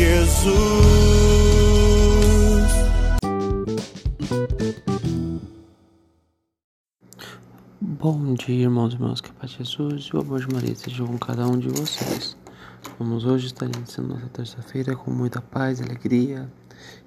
[0.00, 0.50] Jesus.
[7.82, 11.06] Bom dia, irmãos e irmãs, que a paz Jesus e o amor de Maria estejam
[11.06, 12.34] com cada um de vocês.
[12.98, 16.50] Vamos hoje estar iniciando nossa terça-feira com muita paz, alegria,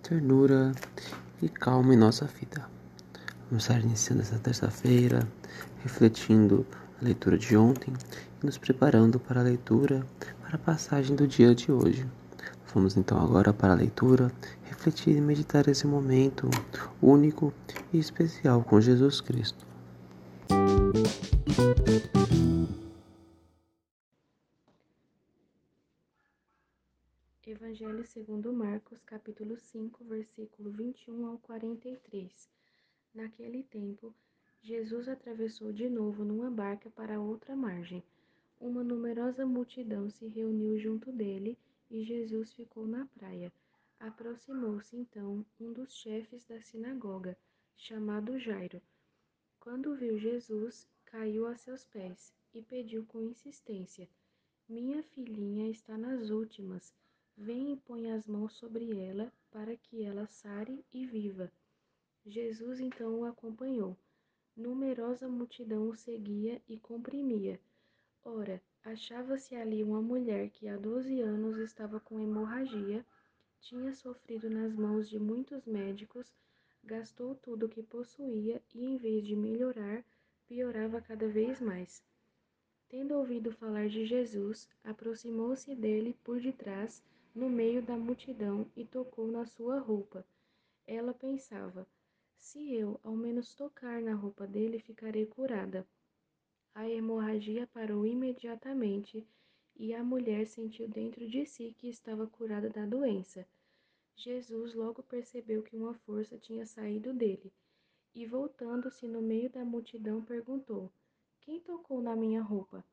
[0.00, 0.70] ternura
[1.42, 2.70] e calma em nossa vida.
[3.50, 5.26] Vamos estar iniciando essa terça-feira,
[5.82, 6.64] refletindo
[7.02, 7.92] a leitura de ontem
[8.40, 10.06] e nos preparando para a leitura,
[10.40, 12.06] para a passagem do dia de hoje.
[12.74, 14.30] Vamos então agora para a leitura,
[14.64, 16.50] refletir e meditar esse momento
[17.00, 17.52] único
[17.92, 19.64] e especial com Jesus Cristo.
[27.46, 32.48] Evangelho segundo Marcos, capítulo 5, versículo 21 ao 43.
[33.14, 34.12] Naquele tempo,
[34.60, 38.02] Jesus atravessou de novo numa barca para outra margem.
[38.60, 41.56] Uma numerosa multidão se reuniu junto dele
[41.90, 43.52] e Jesus ficou na praia.
[43.98, 47.36] Aproximou-se então um dos chefes da sinagoga,
[47.76, 48.80] chamado Jairo.
[49.58, 54.08] Quando viu Jesus, caiu a seus pés e pediu com insistência:
[54.68, 56.94] Minha filhinha está nas últimas.
[57.36, 61.52] Vem e põe as mãos sobre ela, para que ela sare e viva.
[62.24, 63.96] Jesus então o acompanhou.
[64.56, 67.60] Numerosa multidão o seguia e comprimia.
[68.24, 73.04] Ora, achava-se ali uma mulher que há doze anos estava com hemorragia,
[73.60, 76.32] tinha sofrido nas mãos de muitos médicos,
[76.84, 80.04] gastou tudo o que possuía e, em vez de melhorar,
[80.46, 82.00] piorava cada vez mais.
[82.88, 87.02] Tendo ouvido falar de Jesus, aproximou-se dele por detrás,
[87.34, 90.24] no meio da multidão, e tocou na sua roupa.
[90.86, 91.84] Ela pensava:
[92.36, 95.84] se eu ao menos tocar na roupa dele, ficarei curada.
[96.76, 99.26] A hemorragia parou imediatamente
[99.74, 103.48] e a mulher sentiu dentro de si que estava curada da doença.
[104.14, 107.50] Jesus logo percebeu que uma força tinha saído dele
[108.14, 110.92] e, voltando-se no meio da multidão, perguntou:
[111.40, 112.84] Quem tocou na minha roupa?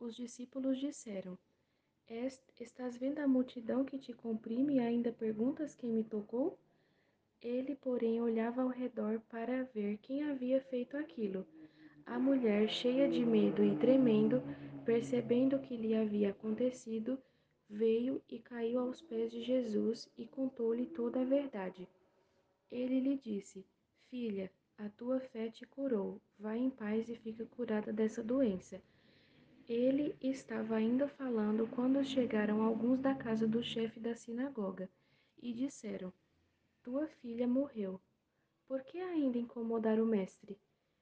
[0.00, 1.38] Os discípulos disseram:
[2.08, 6.58] "Es- Estás vendo a multidão que te comprime e ainda perguntas quem me tocou?
[7.42, 11.46] Ele, porém, olhava ao redor para ver quem havia feito aquilo.
[12.06, 14.42] A mulher, cheia de medo e tremendo,
[14.84, 17.18] percebendo o que lhe havia acontecido,
[17.68, 21.88] veio e caiu aos pés de Jesus e contou-lhe toda a verdade.
[22.70, 23.64] Ele lhe disse:
[24.08, 26.20] Filha, a tua fé te curou.
[26.38, 28.82] Vai em paz e fica curada dessa doença.
[29.68, 34.90] Ele estava ainda falando quando chegaram alguns da casa do chefe da sinagoga
[35.40, 36.12] e disseram:
[36.82, 38.00] Tua filha morreu.
[38.66, 40.58] Por que ainda incomodar o mestre?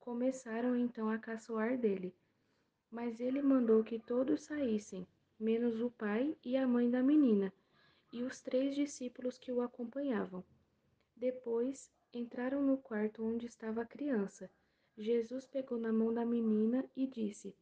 [0.00, 2.14] Começaram então a caçoar dele.
[2.90, 5.06] Mas ele mandou que todos saíssem,
[5.38, 7.52] menos o pai e a mãe da menina,
[8.12, 10.42] e os três discípulos que o acompanhavam.
[11.14, 14.50] Depois entraram no quarto onde estava a criança.
[14.96, 17.54] Jesus pegou na mão da menina e disse: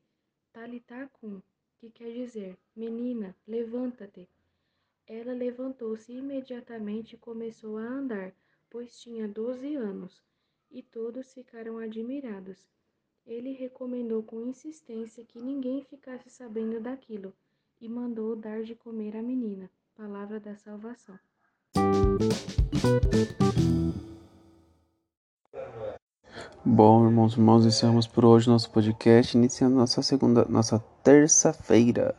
[0.53, 1.43] Talitá cum,
[1.77, 4.29] que quer dizer: Menina, levanta-te.
[5.07, 8.33] Ela levantou-se imediatamente e começou a andar,
[8.71, 10.23] pois tinha doze anos,
[10.71, 12.69] e todos ficaram admirados.
[13.27, 17.35] Ele recomendou com insistência que ninguém ficasse sabendo daquilo
[17.81, 19.71] e mandou dar de comer à menina.
[19.95, 21.19] palavra da salvação.
[26.65, 32.15] Bom, irmãos e irmãos, encerramos por hoje nosso podcast, iniciando nossa segunda, nossa terça-feira,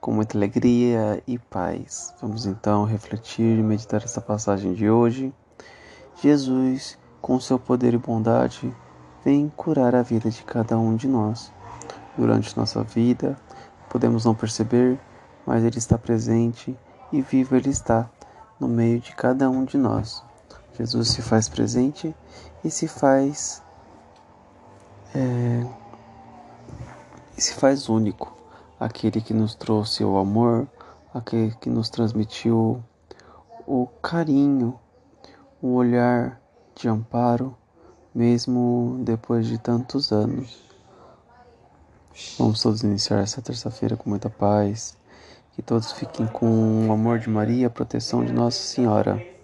[0.00, 2.14] com muita alegria e paz.
[2.20, 5.32] Vamos então refletir e meditar essa passagem de hoje.
[6.22, 8.72] Jesus, com seu poder e bondade,
[9.24, 11.52] vem curar a vida de cada um de nós.
[12.16, 13.36] Durante nossa vida,
[13.90, 14.96] podemos não perceber,
[15.44, 16.78] mas Ele está presente
[17.10, 18.08] e vivo Ele está
[18.60, 20.22] no meio de cada um de nós.
[20.78, 22.14] Jesus se faz presente
[22.62, 23.60] e se faz
[25.12, 25.66] é,
[27.36, 28.32] e se faz único,
[28.78, 30.68] aquele que nos trouxe o amor,
[31.12, 32.80] aquele que nos transmitiu
[33.66, 34.78] o carinho,
[35.60, 36.40] o olhar
[36.76, 37.56] de amparo,
[38.14, 40.64] mesmo depois de tantos anos.
[42.38, 44.96] Vamos todos iniciar essa terça-feira com muita paz.
[45.52, 49.35] Que todos fiquem com o amor de Maria a proteção de Nossa Senhora.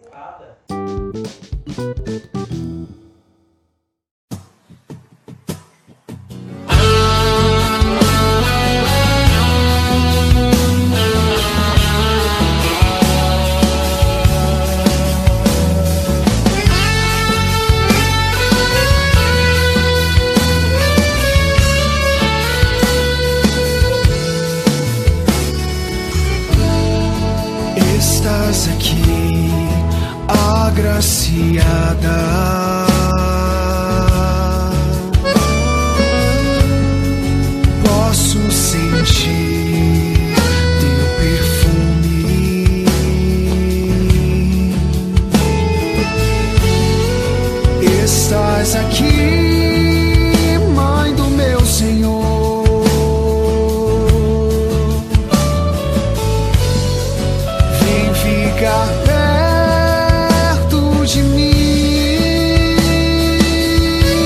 [30.53, 32.19] Agraciada.
[37.85, 40.35] Posso sentir
[40.81, 42.87] teu perfume.
[48.05, 49.42] Estás aqui,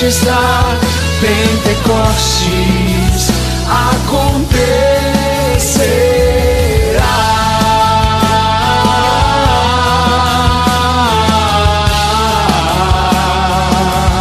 [0.00, 0.24] antes
[1.20, 3.28] Pentecostes
[3.68, 4.89] acontecer.